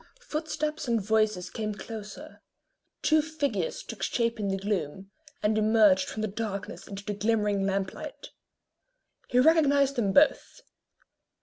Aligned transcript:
Footsteps 0.21 0.87
and 0.87 0.99
voices 0.99 1.51
came 1.51 1.75
closer; 1.75 2.41
two 3.03 3.21
figures 3.21 3.83
took 3.83 4.01
shape 4.01 4.39
in 4.39 4.47
the 4.47 4.57
gloom, 4.57 5.11
and 5.43 5.55
emerged 5.59 6.09
from 6.09 6.23
the 6.23 6.27
darkness 6.27 6.87
into 6.87 7.05
the 7.05 7.13
glimmering 7.13 7.67
lamp 7.67 7.93
light. 7.93 8.29
He 9.27 9.37
recognised 9.37 9.97
them 9.97 10.11
both. 10.11 10.61